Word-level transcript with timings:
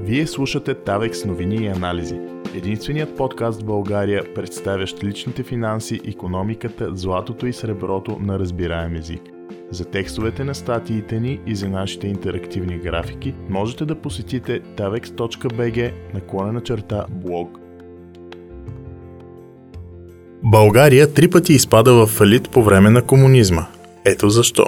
Вие 0.00 0.26
слушате 0.26 0.74
Тавекс 0.74 1.24
новини 1.24 1.56
и 1.56 1.66
анализи. 1.66 2.16
Единственият 2.54 3.16
подкаст 3.16 3.60
в 3.60 3.64
България, 3.64 4.34
представящ 4.34 5.04
личните 5.04 5.42
финанси, 5.42 6.00
економиката, 6.08 6.96
златото 6.96 7.46
и 7.46 7.52
среброто 7.52 8.18
на 8.20 8.38
разбираем 8.38 8.96
език. 8.96 9.20
За 9.70 9.84
текстовете 9.84 10.44
на 10.44 10.54
статиите 10.54 11.20
ни 11.20 11.40
и 11.46 11.54
за 11.54 11.68
нашите 11.68 12.06
интерактивни 12.06 12.78
графики 12.78 13.34
можете 13.48 13.84
да 13.84 13.94
посетите 13.94 14.60
tavex.bg 14.60 15.92
наклонена 16.14 16.60
черта 16.60 17.06
блог. 17.10 17.58
България 20.42 21.14
три 21.14 21.30
пъти 21.30 21.52
изпада 21.52 21.94
в 21.94 22.06
фалит 22.06 22.50
по 22.50 22.62
време 22.62 22.90
на 22.90 23.02
комунизма. 23.02 23.66
Ето 24.04 24.30
защо. 24.30 24.66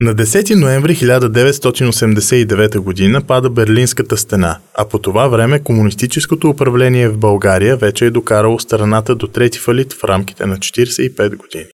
На 0.00 0.14
10 0.14 0.54
ноември 0.54 0.96
1989 0.96 3.12
г. 3.12 3.26
пада 3.26 3.50
Берлинската 3.50 4.16
стена, 4.16 4.58
а 4.74 4.88
по 4.88 4.98
това 4.98 5.28
време 5.28 5.62
комунистическото 5.62 6.48
управление 6.48 7.08
в 7.08 7.18
България 7.18 7.76
вече 7.76 8.06
е 8.06 8.10
докарало 8.10 8.58
страната 8.58 9.14
до 9.14 9.26
трети 9.26 9.58
фалит 9.58 9.92
в 9.92 10.04
рамките 10.04 10.46
на 10.46 10.56
45 10.56 11.36
години. 11.36 11.64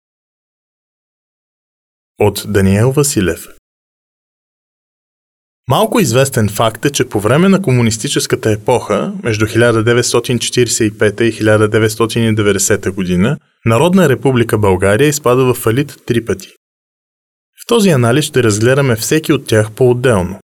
От 2.18 2.44
Даниел 2.48 2.92
Василев 2.92 3.48
Малко 5.68 6.00
известен 6.00 6.48
факт 6.48 6.84
е, 6.84 6.90
че 6.90 7.08
по 7.08 7.20
време 7.20 7.48
на 7.48 7.62
комунистическата 7.62 8.50
епоха, 8.50 9.12
между 9.22 9.46
1945 9.46 11.22
и 11.22 11.32
1990 11.32 12.90
година, 12.90 13.38
Народна 13.66 14.08
република 14.08 14.58
България 14.58 15.08
изпада 15.08 15.44
в 15.44 15.54
фалит 15.54 15.96
три 16.06 16.24
пъти. 16.24 16.48
В 17.62 17.66
този 17.66 17.88
анализ 17.88 18.24
ще 18.24 18.42
разгледаме 18.42 18.96
всеки 18.96 19.32
от 19.32 19.46
тях 19.46 19.72
по-отделно. 19.72 20.38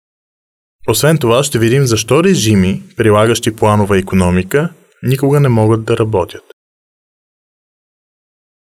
Освен 0.89 1.19
това 1.19 1.45
ще 1.45 1.59
видим 1.59 1.87
защо 1.87 2.25
режими, 2.25 2.83
прилагащи 2.97 3.57
планова 3.57 3.99
економика, 3.99 4.73
никога 5.03 5.41
не 5.41 5.49
могат 5.49 5.85
да 5.85 5.97
работят. 5.97 6.43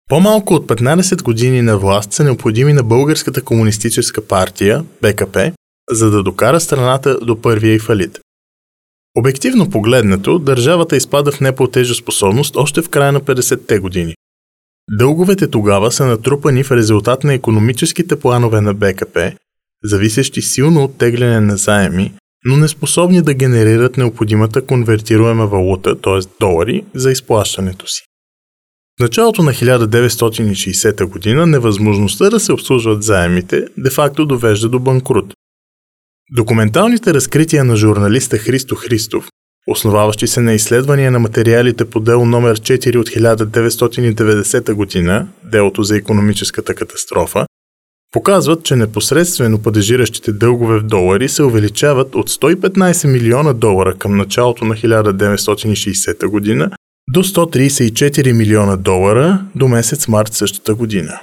По-малко 0.09 0.53
от 0.53 0.67
15 0.67 1.23
години 1.23 1.61
на 1.61 1.77
власт 1.77 2.13
са 2.13 2.23
необходими 2.23 2.73
на 2.73 2.83
Българската 2.83 3.41
комунистическа 3.41 4.27
партия, 4.27 4.85
БКП, 5.01 5.51
за 5.91 6.11
да 6.11 6.23
докара 6.23 6.59
страната 6.59 7.19
до 7.19 7.41
първия 7.41 7.73
и 7.73 7.79
фалит. 7.79 8.19
Обективно 9.17 9.69
погледнато, 9.69 10.39
държавата 10.39 10.95
изпада 10.97 11.31
в 11.31 11.41
неплатежоспособност 11.41 12.55
още 12.55 12.81
в 12.81 12.89
края 12.89 13.11
на 13.11 13.21
50-те 13.21 13.79
години. 13.79 14.15
Дълговете 14.91 15.47
тогава 15.47 15.91
са 15.91 16.05
натрупани 16.05 16.63
в 16.63 16.71
резултат 16.71 17.23
на 17.23 17.33
економическите 17.33 18.19
планове 18.19 18.61
на 18.61 18.73
БКП, 18.73 19.31
зависещи 19.83 20.41
силно 20.41 20.83
от 20.83 20.97
тегляне 20.97 21.39
на 21.39 21.57
заеми, 21.57 22.13
но 22.45 22.57
неспособни 22.57 23.21
да 23.21 23.33
генерират 23.33 23.97
необходимата 23.97 24.65
конвертируема 24.65 25.47
валута, 25.47 26.01
т.е. 26.01 26.19
долари, 26.39 26.85
за 26.95 27.11
изплащането 27.11 27.87
си. 27.87 28.03
В 28.99 29.03
началото 29.03 29.43
на 29.43 29.51
1960 29.51 31.05
година 31.05 31.45
невъзможността 31.45 32.29
да 32.29 32.39
се 32.39 32.53
обслужват 32.53 33.03
заемите 33.03 33.67
де-факто 33.77 34.25
довежда 34.25 34.69
до 34.69 34.79
банкрут. 34.79 35.33
Документалните 36.35 37.13
разкрития 37.13 37.63
на 37.63 37.75
журналиста 37.75 38.37
Христо 38.37 38.75
Христов 38.75 39.29
основаващи 39.67 40.27
се 40.27 40.41
на 40.41 40.53
изследвания 40.53 41.11
на 41.11 41.19
материалите 41.19 41.85
по 41.85 41.99
дело 41.99 42.25
номер 42.25 42.59
4 42.59 42.97
от 42.97 43.09
1990 43.09 44.73
година, 44.73 45.27
делото 45.43 45.83
за 45.83 45.97
економическата 45.97 46.75
катастрофа, 46.75 47.45
показват, 48.13 48.63
че 48.63 48.75
непосредствено 48.75 49.61
падежиращите 49.61 50.31
дългове 50.31 50.79
в 50.79 50.83
долари 50.83 51.29
се 51.29 51.43
увеличават 51.43 52.15
от 52.15 52.29
115 52.29 53.11
милиона 53.11 53.53
долара 53.53 53.93
към 53.93 54.17
началото 54.17 54.65
на 54.65 54.75
1960 54.75 56.27
година 56.27 56.71
до 57.13 57.23
134 57.23 58.31
милиона 58.31 58.75
долара 58.75 59.45
до 59.55 59.67
месец 59.67 60.07
март 60.07 60.33
същата 60.33 60.75
година. 60.75 61.19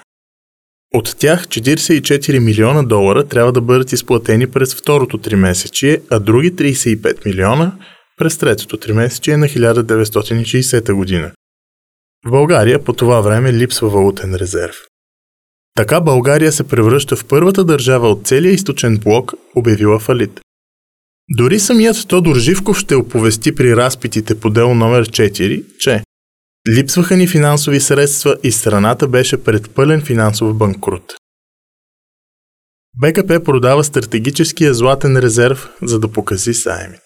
От 0.95 1.17
тях 1.19 1.47
44 1.47 2.39
милиона 2.39 2.83
долара 2.83 3.25
трябва 3.25 3.53
да 3.53 3.61
бъдат 3.61 3.93
изплатени 3.93 4.47
през 4.47 4.75
второто 4.75 5.19
три 5.19 5.37
месечие, 5.37 6.01
а 6.11 6.19
други 6.19 6.53
35 6.53 7.27
милиона 7.27 7.73
през 8.17 8.39
третото 8.39 8.77
тримесечие 8.77 9.37
на 9.37 9.47
1960 9.47 10.93
година. 10.93 11.33
В 12.27 12.31
България 12.31 12.85
по 12.85 12.93
това 12.93 13.21
време 13.21 13.53
липсва 13.53 13.89
валутен 13.89 14.35
резерв. 14.35 14.77
Така 15.77 16.01
България 16.01 16.53
се 16.53 16.69
превръща 16.69 17.17
в 17.17 17.25
първата 17.25 17.65
държава 17.65 18.11
от 18.11 18.27
целия 18.27 18.53
източен 18.53 18.99
блок, 18.99 19.33
обявила 19.55 19.99
фалит. 19.99 20.41
Дори 21.31 21.61
самият 21.61 22.09
Тодор 22.09 22.37
Живков 22.37 22.79
ще 22.79 22.95
оповести 22.95 23.55
при 23.55 23.77
разпитите 23.77 24.41
по 24.41 24.51
дело 24.51 24.75
номер 24.75 25.09
4, 25.09 25.65
че 25.79 26.03
липсваха 26.69 27.17
ни 27.17 27.29
финансови 27.29 27.81
средства 27.81 28.37
и 28.43 28.53
страната 28.53 29.09
беше 29.09 29.45
пред 29.45 29.71
пълен 29.71 30.03
финансов 30.03 30.57
банкрут. 30.57 31.15
БКП 33.01 33.45
продава 33.45 33.85
стратегическия 33.85 34.75
златен 34.75 35.17
резерв, 35.17 35.69
за 35.83 36.01
да 36.01 36.09
покази 36.09 36.53
заемите. 36.53 37.04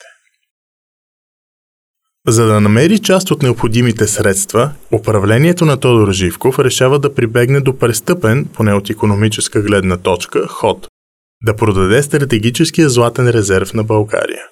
За 2.28 2.46
да 2.46 2.60
намери 2.60 2.98
част 2.98 3.30
от 3.30 3.42
необходимите 3.42 4.06
средства, 4.06 4.70
управлението 4.92 5.64
на 5.64 5.76
Тодор 5.76 6.12
Живков 6.12 6.58
решава 6.58 6.98
да 6.98 7.14
прибегне 7.14 7.60
до 7.60 7.78
престъпен, 7.78 8.46
поне 8.54 8.74
от 8.74 8.90
економическа 8.90 9.62
гледна 9.62 9.96
точка, 9.96 10.46
ход– 10.48 10.86
да 11.44 11.56
продаде 11.56 12.02
стратегическия 12.02 12.88
златен 12.88 13.30
резерв 13.30 13.74
на 13.74 13.84
България. 13.84 14.42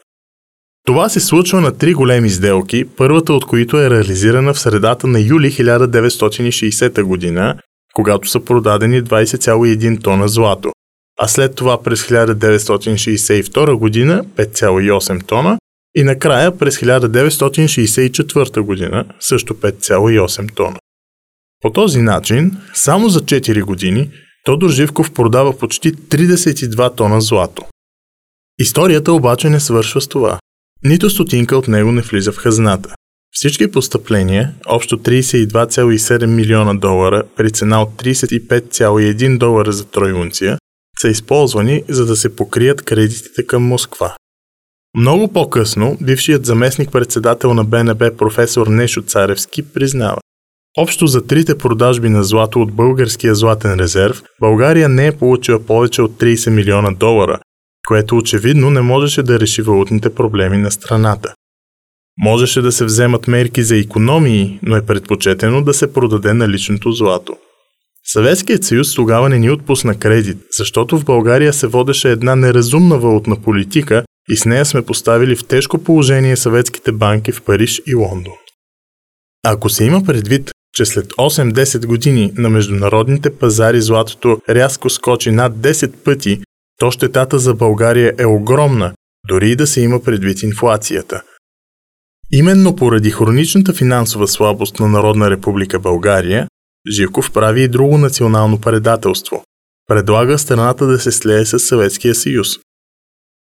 Това 0.87 1.09
се 1.09 1.21
случва 1.21 1.61
на 1.61 1.79
три 1.79 1.95
големи 1.95 2.31
сделки, 2.31 2.85
първата 2.97 3.33
от 3.33 3.45
които 3.45 3.81
е 3.81 3.91
реализирана 3.91 4.55
в 4.55 4.59
средата 4.59 5.07
на 5.07 5.21
юли 5.21 5.51
1960 5.51 7.03
година, 7.03 7.57
когато 7.95 8.29
са 8.29 8.41
продадени 8.41 9.03
20,1 9.03 10.03
тона 10.03 10.29
злато, 10.29 10.73
а 11.21 11.29
след 11.29 11.55
това 11.55 11.83
през 11.83 12.03
1962 12.03 13.75
година 13.75 14.25
5,8 14.37 15.27
тона 15.27 15.59
и 15.97 16.03
накрая 16.03 16.59
през 16.59 16.79
1964 16.79 18.61
година 18.61 19.05
също 19.21 19.55
5,8 19.55 20.55
тона. 20.55 20.77
По 21.61 21.73
този 21.73 22.03
начин, 22.03 22.57
само 22.75 23.09
за 23.09 23.21
4 23.21 23.63
години, 23.63 24.11
Тодор 24.45 24.71
Живков 24.71 25.13
продава 25.13 25.59
почти 25.59 25.95
32 25.95 26.97
тона 26.97 27.21
злато. 27.21 27.65
Историята 28.59 29.13
обаче 29.13 29.51
не 29.51 29.61
свършва 29.61 30.01
с 30.01 30.09
това. 30.09 30.39
Нито 30.85 31.11
стотинка 31.11 31.57
от 31.57 31.69
него 31.69 31.93
не 31.93 32.03
влиза 32.03 32.33
в 32.33 32.37
хазната. 32.37 32.95
Всички 33.33 33.71
постъпления, 33.71 34.55
общо 34.67 34.99
32,7 34.99 36.27
милиона 36.27 36.75
долара 36.75 37.23
при 37.37 37.51
цена 37.51 37.83
от 37.83 38.03
35,1 38.03 39.39
долара 39.39 39.73
за 39.73 39.85
тройунция, 39.85 40.59
са 41.01 41.09
използвани 41.09 41.83
за 41.89 42.07
да 42.07 42.17
се 42.17 42.37
покрият 42.37 42.83
кредитите 42.83 43.47
към 43.47 43.63
Москва. 43.63 44.17
Много 44.97 45.33
по-късно, 45.33 45.97
бившият 46.01 46.47
заместник-председател 46.47 47.55
на 47.55 47.65
БНБ 47.65 48.17
професор 48.17 48.67
Нешо 48.67 49.03
Царевски 49.03 49.63
признава. 49.63 50.19
Общо 50.79 51.07
за 51.07 51.27
трите 51.27 51.59
продажби 51.59 52.09
на 52.09 52.25
злато 52.25 52.61
от 52.63 52.73
българския 52.73 53.35
златен 53.35 53.75
резерв, 53.75 54.23
България 54.41 54.89
не 54.89 55.07
е 55.07 55.13
получила 55.13 55.67
повече 55.67 56.03
от 56.03 56.13
30 56.13 56.51
милиона 56.51 56.91
долара, 56.91 57.39
което 57.89 58.17
очевидно 58.17 58.71
не 58.71 58.81
можеше 58.81 59.23
да 59.23 59.41
реши 59.41 59.63
валутните 59.63 60.15
проблеми 60.15 60.57
на 60.57 60.71
страната. 60.71 61.35
Можеше 62.19 62.63
да 62.63 62.73
се 62.73 62.85
вземат 62.85 63.29
мерки 63.29 63.63
за 63.63 63.77
економии, 63.77 64.59
но 64.63 64.77
е 64.77 64.87
предпочетено 64.87 65.63
да 65.63 65.75
се 65.75 65.93
продаде 65.93 66.35
наличното 66.35 66.93
злато. 66.93 67.37
Съветският 68.05 68.65
съюз 68.65 68.95
тогава 68.95 69.29
не 69.29 69.39
ни 69.39 69.51
отпусна 69.51 69.99
кредит, 69.99 70.39
защото 70.51 70.99
в 70.99 71.05
България 71.05 71.53
се 71.53 71.67
водеше 71.67 72.11
една 72.11 72.37
неразумна 72.37 72.99
валутна 72.99 73.37
политика, 73.43 74.05
и 74.29 74.37
с 74.37 74.45
нея 74.45 74.65
сме 74.65 74.83
поставили 74.83 75.37
в 75.37 75.47
тежко 75.47 75.79
положение 75.79 76.37
съветските 76.37 76.93
банки 76.93 77.33
в 77.33 77.43
Париж 77.43 77.83
и 77.87 77.95
Лондон. 77.95 78.35
Ако 79.45 79.69
се 79.69 79.85
има 79.85 80.05
предвид, 80.05 80.51
че 80.75 80.85
след 80.85 81.07
8-10 81.07 81.87
години 81.87 82.33
на 82.37 82.51
международните 82.51 83.37
пазари 83.37 83.81
златото 83.81 84.41
рязко 84.49 84.91
скочи 84.91 85.31
над 85.31 85.53
10 85.53 85.93
пъти, 85.93 86.41
то 86.79 86.91
щетата 86.91 87.39
за 87.39 87.55
България 87.55 88.15
е 88.19 88.27
огромна, 88.27 88.93
дори 89.29 89.51
и 89.51 89.57
да 89.57 89.67
се 89.67 89.81
има 89.81 90.03
предвид 90.03 90.43
инфлацията. 90.43 91.23
Именно 92.33 92.77
поради 92.77 93.11
хроничната 93.11 93.73
финансова 93.73 94.29
слабост 94.29 94.81
на 94.81 94.89
Народна 94.89 95.31
република 95.31 95.81
България, 95.81 96.49
Живков 96.91 97.33
прави 97.33 97.63
и 97.63 97.69
друго 97.69 97.99
национално 97.99 98.61
предателство. 98.61 99.45
Предлага 99.87 100.39
страната 100.39 100.87
да 100.87 100.99
се 100.99 101.13
слее 101.13 101.45
с 101.45 101.59
Съветския 101.59 102.15
съюз. 102.15 102.49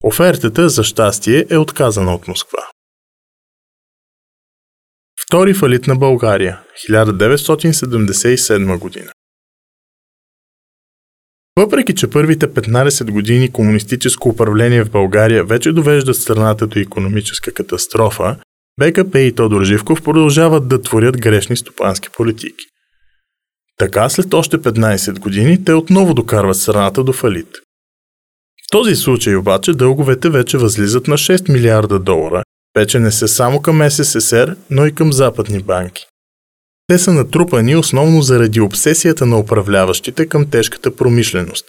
Офертата, 0.06 0.68
за 0.68 0.84
щастие, 0.84 1.46
е 1.50 1.56
отказана 1.56 2.14
от 2.14 2.28
Москва. 2.28 2.58
Втори 5.26 5.54
фалит 5.54 5.86
на 5.86 5.96
България, 5.96 6.60
1977 6.90 8.78
година. 8.78 9.10
Въпреки, 11.58 11.94
че 11.94 12.10
първите 12.10 12.48
15 12.48 13.10
години 13.10 13.52
комунистическо 13.52 14.28
управление 14.28 14.84
в 14.84 14.90
България 14.90 15.44
вече 15.44 15.72
довеждат 15.72 16.16
страната 16.16 16.66
до 16.66 16.78
економическа 16.78 17.52
катастрофа, 17.52 18.36
БКП 18.80 19.20
и 19.20 19.34
Тодор 19.34 19.64
Живков 19.64 20.02
продължават 20.02 20.68
да 20.68 20.82
творят 20.82 21.20
грешни 21.20 21.56
стопански 21.56 22.08
политики. 22.16 22.64
Така 23.78 24.08
след 24.08 24.34
още 24.34 24.58
15 24.58 25.18
години 25.18 25.64
те 25.64 25.72
отново 25.72 26.14
докарват 26.14 26.56
страната 26.56 27.04
до 27.04 27.12
фалит. 27.12 27.63
Този 28.74 28.96
случай 28.96 29.36
обаче 29.36 29.72
дълговете 29.72 30.30
вече 30.30 30.58
възлизат 30.58 31.08
на 31.08 31.18
6 31.18 31.52
милиарда 31.52 31.98
долара, 31.98 32.42
вече 32.76 32.98
не 32.98 33.12
са 33.12 33.28
само 33.28 33.62
към 33.62 33.90
СССР, 33.90 34.56
но 34.70 34.86
и 34.86 34.94
към 34.94 35.12
западни 35.12 35.60
банки. 35.60 36.06
Те 36.86 36.98
са 36.98 37.12
натрупани 37.12 37.76
основно 37.76 38.22
заради 38.22 38.60
обсесията 38.60 39.26
на 39.26 39.38
управляващите 39.38 40.26
към 40.26 40.50
тежката 40.50 40.96
промишленост. 40.96 41.64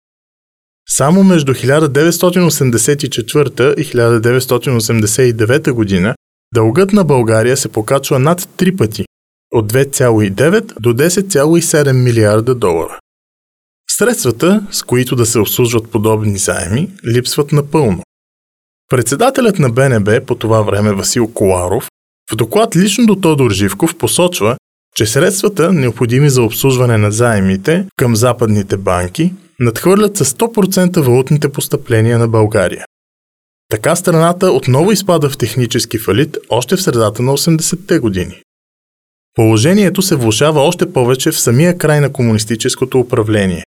Само 0.88 1.24
между 1.24 1.54
1984 1.54 3.74
и 3.74 3.84
1989 3.84 5.72
година 5.72 6.14
Дългът 6.54 6.92
на 6.92 7.04
България 7.04 7.56
се 7.56 7.68
покачва 7.68 8.18
над 8.18 8.40
3 8.40 8.76
пъти 8.76 9.04
от 9.52 9.72
2,9 9.72 10.80
до 10.80 10.94
10,7 10.94 11.92
милиарда 11.92 12.54
долара. 12.54 12.98
Средствата, 13.90 14.66
с 14.70 14.82
които 14.82 15.16
да 15.16 15.26
се 15.26 15.38
обслужват 15.38 15.90
подобни 15.90 16.38
заеми, 16.38 16.90
липсват 17.06 17.52
напълно. 17.52 18.02
Председателят 18.90 19.58
на 19.58 19.70
БНБ 19.70 20.20
по 20.26 20.34
това 20.34 20.62
време 20.62 20.92
Васил 20.92 21.28
Коларов 21.28 21.88
в 22.32 22.36
доклад 22.36 22.76
лично 22.76 23.06
до 23.06 23.16
Тодор 23.16 23.50
Живков 23.50 23.98
посочва, 23.98 24.56
че 24.94 25.06
средствата, 25.06 25.72
необходими 25.72 26.30
за 26.30 26.42
обслужване 26.42 26.98
на 26.98 27.12
заемите 27.12 27.86
към 27.96 28.16
западните 28.16 28.76
банки, 28.76 29.32
надхвърлят 29.60 30.16
с 30.16 30.24
100% 30.24 31.00
валутните 31.00 31.48
постъпления 31.48 32.18
на 32.18 32.28
България. 32.28 32.84
Така 33.70 33.96
страната 33.96 34.50
отново 34.50 34.92
изпада 34.92 35.30
в 35.30 35.38
технически 35.38 35.98
фалит 35.98 36.38
още 36.48 36.76
в 36.76 36.82
средата 36.82 37.22
на 37.22 37.32
80-те 37.32 37.98
години. 37.98 38.40
Положението 39.34 40.02
се 40.02 40.16
влушава 40.16 40.60
още 40.60 40.92
повече 40.92 41.30
в 41.30 41.40
самия 41.40 41.78
край 41.78 42.00
на 42.00 42.12
комунистическото 42.12 43.00
управление. 43.00 43.64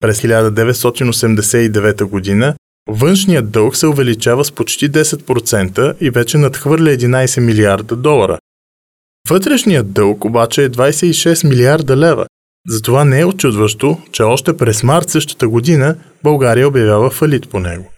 През 0.00 0.22
1989 0.22 2.04
година 2.04 2.54
външният 2.88 3.50
дълг 3.50 3.76
се 3.76 3.86
увеличава 3.86 4.44
с 4.44 4.52
почти 4.52 4.90
10% 4.90 5.96
и 6.00 6.10
вече 6.10 6.38
надхвърля 6.38 6.90
11 6.90 7.40
милиарда 7.40 7.96
долара. 7.96 8.38
Вътрешният 9.28 9.92
дълг 9.92 10.24
обаче 10.24 10.64
е 10.64 10.70
26 10.70 11.48
милиарда 11.48 11.96
лева. 11.96 12.26
Затова 12.68 13.04
не 13.04 13.20
е 13.20 13.24
очудващо, 13.24 13.98
че 14.12 14.22
още 14.22 14.56
през 14.56 14.82
март 14.82 15.10
същата 15.10 15.48
година 15.48 15.96
България 16.22 16.68
обявява 16.68 17.10
фалит 17.10 17.48
по 17.48 17.60
него. 17.60 17.90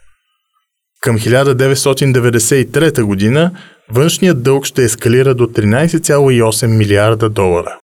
Към 1.01 1.17
1993 1.17 3.03
година 3.03 3.51
външният 3.91 4.43
дълг 4.43 4.65
ще 4.65 4.83
ескалира 4.83 5.35
до 5.35 5.47
13,8 5.47 6.67
милиарда 6.67 7.29
долара. 7.29 7.77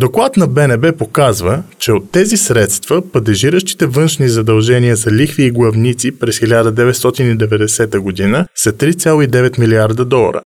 Доклад 0.00 0.36
на 0.36 0.46
БНБ 0.46 0.92
показва, 0.92 1.62
че 1.78 1.92
от 1.92 2.12
тези 2.12 2.36
средства 2.36 3.10
падежиращите 3.10 3.86
външни 3.86 4.28
задължения 4.28 4.96
за 4.96 5.10
лихви 5.10 5.44
и 5.44 5.50
главници 5.50 6.18
през 6.18 6.40
1990 6.40 7.98
година 7.98 8.46
са 8.54 8.72
3,9 8.72 9.58
милиарда 9.58 10.04
долара. 10.04 10.42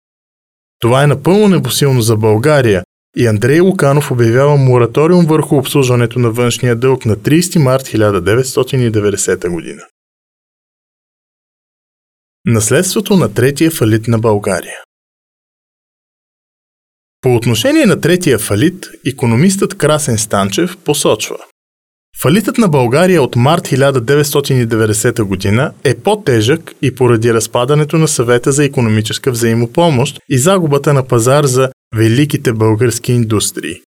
Това 0.80 1.04
е 1.04 1.08
напълно 1.08 1.48
непосилно 1.48 2.02
за 2.02 2.18
България 2.18 2.84
и 3.18 3.28
Андрей 3.28 3.60
Луканов 3.60 4.12
обявява 4.12 4.58
мораториум 4.58 5.26
върху 5.26 5.58
обслужването 5.58 6.20
на 6.20 6.32
външния 6.32 6.76
дълг 6.76 7.06
на 7.06 7.16
30 7.16 7.60
март 7.60 7.84
1990 7.84 9.50
година. 9.50 9.82
Наследството 12.46 13.18
на 13.18 13.34
третия 13.34 13.72
фалит 13.72 14.08
на 14.08 14.20
България 14.20 14.80
По 17.22 17.36
отношение 17.36 17.86
на 17.86 18.02
третия 18.02 18.40
фалит, 18.40 18.88
економистът 19.08 19.78
Красен 19.78 20.18
Станчев 20.18 20.78
посочва 20.78 21.38
Фалитът 22.22 22.58
на 22.58 22.68
България 22.68 23.22
от 23.22 23.36
март 23.36 23.68
1990 23.68 25.24
година 25.24 25.72
е 25.84 25.96
по-тежък 25.96 26.74
и 26.82 26.96
поради 26.96 27.34
разпадането 27.34 27.98
на 27.98 28.08
съвета 28.08 28.52
за 28.52 28.64
економическа 28.64 29.32
взаимопомощ 29.32 30.20
и 30.30 30.38
загубата 30.38 30.94
на 30.94 31.08
пазар 31.08 31.44
за 31.46 31.70
великите 31.96 32.54
български 32.54 33.12
индустрии. 33.12 33.82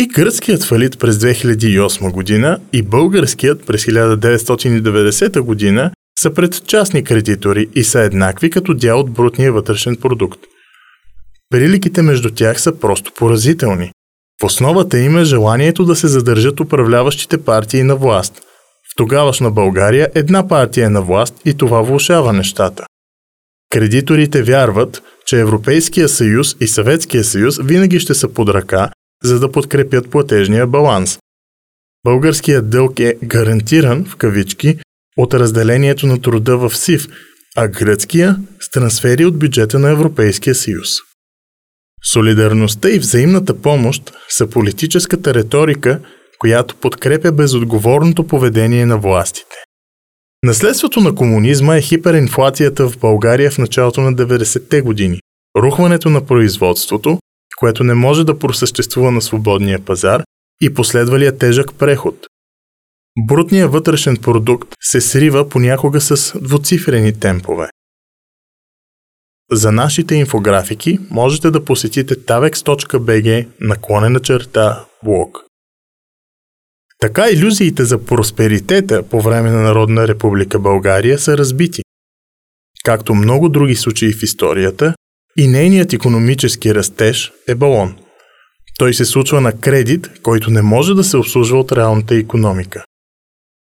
И 0.00 0.06
гръцкият 0.06 0.64
фалит 0.64 0.98
през 0.98 1.16
2008 1.16 2.12
година 2.12 2.58
и 2.72 2.82
българският 2.82 3.66
през 3.66 3.84
1990 3.84 5.40
година 5.40 5.90
са 6.18 6.34
пред 6.34 6.66
частни 6.66 7.04
кредитори 7.04 7.68
и 7.74 7.84
са 7.84 8.00
еднакви 8.00 8.50
като 8.50 8.74
дял 8.74 9.00
от 9.00 9.10
брутния 9.10 9.52
вътрешен 9.52 9.96
продукт. 9.96 10.40
Приликите 11.50 12.02
между 12.02 12.30
тях 12.30 12.60
са 12.60 12.78
просто 12.78 13.12
поразителни. 13.16 13.92
В 14.42 14.44
основата 14.44 14.98
им 14.98 15.18
е 15.18 15.24
желанието 15.24 15.84
да 15.84 15.96
се 15.96 16.08
задържат 16.08 16.60
управляващите 16.60 17.44
партии 17.44 17.82
на 17.82 17.96
власт. 17.96 18.40
В 18.92 18.96
тогавашна 18.96 19.50
България 19.50 20.08
една 20.14 20.48
партия 20.48 20.86
е 20.86 20.90
на 20.90 21.02
власт 21.02 21.34
и 21.44 21.54
това 21.54 21.82
влушава 21.82 22.32
нещата. 22.32 22.84
Кредиторите 23.70 24.42
вярват, 24.42 25.02
че 25.26 25.40
Европейския 25.40 26.08
съюз 26.08 26.56
и 26.60 26.68
Съветския 26.68 27.24
съюз 27.24 27.58
винаги 27.62 28.00
ще 28.00 28.14
са 28.14 28.28
под 28.28 28.48
ръка, 28.48 28.90
за 29.22 29.40
да 29.40 29.52
подкрепят 29.52 30.10
платежния 30.10 30.66
баланс. 30.66 31.18
Българският 32.04 32.70
дълг 32.70 33.00
е 33.00 33.16
гарантиран, 33.24 34.04
в 34.04 34.16
кавички, 34.16 34.78
от 35.16 35.34
разделението 35.34 36.06
на 36.06 36.20
труда 36.20 36.56
в 36.56 36.76
СИВ, 36.76 37.08
а 37.56 37.68
гръцкия 37.68 38.36
с 38.60 38.70
трансфери 38.70 39.24
от 39.24 39.38
бюджета 39.38 39.78
на 39.78 39.90
Европейския 39.90 40.54
съюз. 40.54 40.88
Солидарността 42.12 42.90
и 42.90 42.98
взаимната 42.98 43.60
помощ 43.60 44.12
са 44.28 44.46
политическата 44.46 45.34
риторика, 45.34 46.00
която 46.38 46.76
подкрепя 46.76 47.32
безотговорното 47.32 48.26
поведение 48.26 48.86
на 48.86 48.98
властите. 48.98 49.56
Наследството 50.42 51.00
на 51.00 51.14
комунизма 51.14 51.76
е 51.76 51.80
хиперинфлацията 51.80 52.88
в 52.88 52.98
България 52.98 53.50
в 53.50 53.58
началото 53.58 54.00
на 54.00 54.14
90-те 54.14 54.80
години, 54.80 55.20
рухването 55.56 56.10
на 56.10 56.26
производството, 56.26 57.18
което 57.56 57.84
не 57.84 57.94
може 57.94 58.24
да 58.24 58.38
просъществува 58.38 59.10
на 59.10 59.22
свободния 59.22 59.78
пазар 59.84 60.22
и 60.62 60.74
последвалия 60.74 61.38
тежък 61.38 61.74
преход, 61.78 62.26
Брутният 63.18 63.72
вътрешен 63.72 64.16
продукт 64.16 64.68
се 64.82 65.00
срива 65.00 65.48
понякога 65.48 66.00
с 66.00 66.38
двуцифрени 66.40 67.20
темпове. 67.20 67.68
За 69.50 69.72
нашите 69.72 70.14
инфографики 70.14 70.98
можете 71.10 71.50
да 71.50 71.64
посетите 71.64 72.14
tavex.bg 72.14 73.46
наклонена 73.60 74.20
черта 74.20 74.84
блог. 75.04 75.44
Така 77.00 77.30
иллюзиите 77.30 77.84
за 77.84 78.04
просперитета 78.04 79.02
по 79.02 79.20
време 79.20 79.50
на 79.50 79.62
Народна 79.62 80.08
република 80.08 80.58
България 80.58 81.18
са 81.18 81.38
разбити. 81.38 81.82
Както 82.84 83.14
много 83.14 83.48
други 83.48 83.76
случаи 83.76 84.12
в 84.12 84.22
историята, 84.22 84.94
и 85.36 85.48
нейният 85.48 85.92
економически 85.92 86.74
растеж 86.74 87.32
е 87.48 87.54
балон. 87.54 87.96
Той 88.78 88.94
се 88.94 89.04
случва 89.04 89.40
на 89.40 89.52
кредит, 89.52 90.10
който 90.22 90.50
не 90.50 90.62
може 90.62 90.94
да 90.94 91.04
се 91.04 91.16
обслужва 91.16 91.58
от 91.58 91.72
реалната 91.72 92.14
економика. 92.14 92.84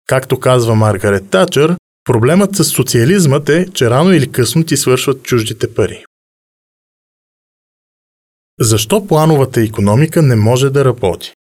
Както 0.07 0.39
казва 0.39 0.75
Маргарет 0.75 1.29
Тачър, 1.29 1.75
проблемът 2.05 2.55
с 2.55 2.63
социализмът 2.63 3.49
е, 3.49 3.67
че 3.73 3.89
рано 3.89 4.13
или 4.13 4.31
късно 4.31 4.63
ти 4.63 4.77
свършват 4.77 5.23
чуждите 5.23 5.73
пари. 5.73 6.03
Защо 8.59 9.07
плановата 9.07 9.61
економика 9.61 10.21
не 10.21 10.35
може 10.35 10.69
да 10.69 10.85
работи? 10.85 11.33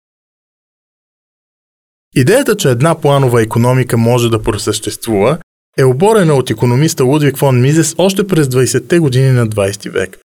Идеята, 2.15 2.57
че 2.57 2.71
една 2.71 3.00
планова 3.00 3.43
економика 3.43 3.99
може 3.99 4.31
да 4.31 4.43
просъществува, 4.43 5.38
е 5.79 5.85
оборена 5.85 6.35
от 6.35 6.50
економиста 6.50 7.05
Лудвиг 7.05 7.37
фон 7.37 7.61
Мизес 7.61 7.95
още 7.99 8.27
през 8.27 8.47
20-те 8.47 8.99
години 8.99 9.31
на 9.31 9.49
20 9.49 9.91
век. 9.91 10.19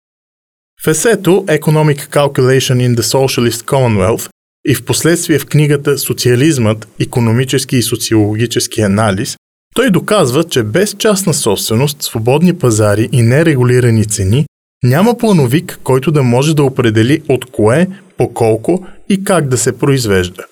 В 0.84 0.86
есето 0.86 1.30
Economic 1.30 2.08
Calculation 2.08 2.88
in 2.88 2.96
the 2.96 3.00
Socialist 3.00 3.64
Commonwealth 3.64 4.30
и 4.68 4.74
в 4.74 4.84
последствие 4.84 5.38
в 5.38 5.46
книгата 5.46 5.98
Социализмът, 5.98 6.88
економически 7.00 7.76
и 7.76 7.82
социологически 7.82 8.80
анализ, 8.80 9.36
той 9.74 9.90
доказва, 9.90 10.44
че 10.44 10.62
без 10.62 10.94
частна 10.98 11.34
собственост, 11.34 12.02
свободни 12.02 12.58
пазари 12.58 13.08
и 13.12 13.22
нерегулирани 13.22 14.06
цени 14.06 14.46
няма 14.84 15.18
плановик, 15.18 15.80
който 15.82 16.12
да 16.12 16.22
може 16.22 16.56
да 16.56 16.62
определи 16.62 17.22
от 17.28 17.44
кое, 17.44 17.88
по 18.16 18.34
колко 18.34 18.86
и 19.08 19.24
как 19.24 19.48
да 19.48 19.58
се 19.58 19.78
произвежда. 19.78 20.44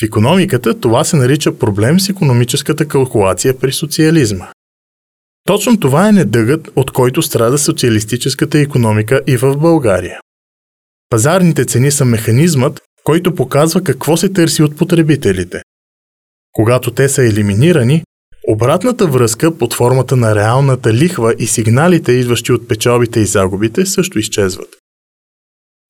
В 0.00 0.02
економиката 0.02 0.80
това 0.80 1.04
се 1.04 1.16
нарича 1.16 1.58
проблем 1.58 2.00
с 2.00 2.08
економическата 2.08 2.88
калкулация 2.88 3.58
при 3.58 3.72
социализма. 3.72 4.46
Точно 5.44 5.80
това 5.80 6.08
е 6.08 6.12
недъгът, 6.12 6.68
от 6.76 6.90
който 6.90 7.22
страда 7.22 7.58
социалистическата 7.58 8.58
економика 8.58 9.20
и 9.26 9.36
в 9.36 9.56
България. 9.56 10.20
Пазарните 11.10 11.64
цени 11.64 11.90
са 11.90 12.04
механизмът, 12.04 12.80
който 13.04 13.34
показва 13.34 13.84
какво 13.84 14.16
се 14.16 14.28
търси 14.28 14.62
от 14.62 14.76
потребителите. 14.76 15.62
Когато 16.52 16.90
те 16.90 17.08
са 17.08 17.24
елиминирани, 17.24 18.02
обратната 18.52 19.06
връзка 19.06 19.58
под 19.58 19.74
формата 19.74 20.16
на 20.16 20.34
реалната 20.34 20.94
лихва 20.94 21.34
и 21.38 21.46
сигналите, 21.46 22.12
идващи 22.12 22.52
от 22.52 22.68
печалбите 22.68 23.20
и 23.20 23.26
загубите, 23.26 23.86
също 23.86 24.18
изчезват. 24.18 24.68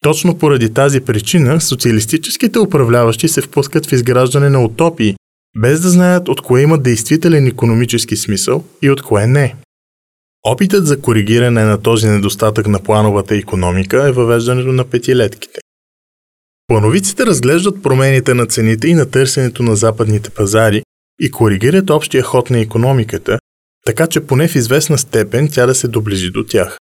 Точно 0.02 0.38
поради 0.38 0.74
тази 0.74 1.00
причина 1.00 1.60
социалистическите 1.60 2.58
управляващи 2.58 3.28
се 3.28 3.40
впускат 3.40 3.86
в 3.86 3.92
изграждане 3.92 4.50
на 4.50 4.64
утопии, 4.64 5.16
без 5.58 5.80
да 5.80 5.88
знаят 5.88 6.28
от 6.28 6.40
кое 6.40 6.62
има 6.62 6.78
действителен 6.78 7.46
економически 7.46 8.16
смисъл 8.16 8.64
и 8.82 8.90
от 8.90 9.02
кое 9.02 9.26
не. 9.26 9.56
Опитът 10.42 10.86
за 10.86 11.00
коригиране 11.00 11.64
на 11.64 11.82
този 11.82 12.06
недостатък 12.06 12.66
на 12.66 12.82
плановата 12.82 13.36
економика 13.36 14.08
е 14.08 14.12
въвеждането 14.12 14.72
на 14.72 14.84
петилетките. 14.84 15.60
Плановиците 16.66 17.26
разглеждат 17.26 17.82
промените 17.82 18.34
на 18.34 18.46
цените 18.46 18.88
и 18.88 18.94
на 18.94 19.10
търсенето 19.10 19.62
на 19.62 19.76
западните 19.76 20.30
пазари 20.30 20.82
и 21.20 21.30
коригират 21.30 21.90
общия 21.90 22.22
ход 22.22 22.50
на 22.50 22.60
економиката, 22.60 23.38
така 23.86 24.06
че 24.06 24.20
поне 24.20 24.48
в 24.48 24.54
известна 24.54 24.98
степен 24.98 25.48
тя 25.52 25.66
да 25.66 25.74
се 25.74 25.88
доближи 25.88 26.30
до 26.30 26.44
тях. 26.44 26.78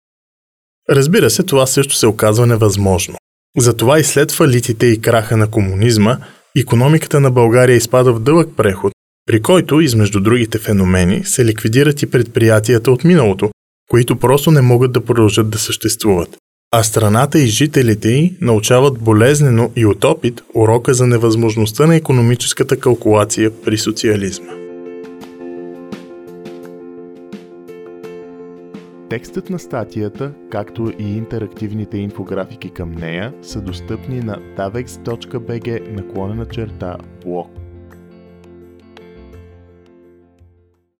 Разбира 0.89 1.29
се, 1.29 1.43
това 1.43 1.67
също 1.67 1.95
се 1.95 2.07
оказва 2.07 2.47
невъзможно. 2.47 3.17
Затова 3.57 3.99
и 3.99 4.03
след 4.03 4.31
фалитите 4.31 4.85
и 4.85 5.01
краха 5.01 5.37
на 5.37 5.51
комунизма, 5.51 6.17
економиката 6.57 7.19
на 7.19 7.31
България 7.31 7.75
изпада 7.75 8.13
в 8.13 8.19
дълъг 8.19 8.49
преход, 8.57 8.93
при 9.25 9.41
който, 9.41 9.81
измежду 9.81 10.19
другите 10.19 10.59
феномени, 10.59 11.25
се 11.25 11.45
ликвидират 11.45 12.01
и 12.01 12.11
предприятията 12.11 12.91
от 12.91 13.03
миналото, 13.03 13.51
които 13.89 14.19
просто 14.19 14.51
не 14.51 14.61
могат 14.61 14.91
да 14.91 15.05
продължат 15.05 15.49
да 15.49 15.57
съществуват. 15.57 16.37
А 16.71 16.83
страната 16.83 17.39
и 17.39 17.47
жителите 17.47 18.09
й 18.09 18.37
научават 18.41 18.99
болезнено 18.99 19.71
и 19.75 19.85
от 19.85 20.03
опит 20.03 20.41
урока 20.53 20.93
за 20.93 21.07
невъзможността 21.07 21.87
на 21.87 21.95
економическата 21.95 22.79
калкулация 22.79 23.51
при 23.65 23.77
социализма. 23.77 24.51
Текстът 29.09 29.49
на 29.49 29.59
статията, 29.59 30.31
както 30.51 30.91
и 30.99 31.17
интерактивните 31.17 31.97
инфографики 31.97 32.69
към 32.69 32.91
нея 32.91 33.33
са 33.41 33.61
достъпни 33.61 34.19
на 34.19 34.37
davex.bg 34.57 35.91
наклонена 35.91 36.45
черта 36.45 36.97
блог. 37.25 37.66